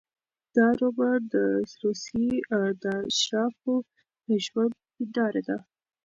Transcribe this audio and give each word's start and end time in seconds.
دا 0.55 0.67
رومان 0.79 1.21
د 1.33 1.35
روسیې 1.83 2.31
د 2.83 2.85
اشرافو 3.09 3.75
د 4.25 4.27
ژوند 4.45 4.73
هینداره 4.93 5.41
ده. 5.47 5.57